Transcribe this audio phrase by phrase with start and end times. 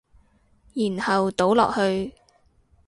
[0.73, 2.15] 然後倒落去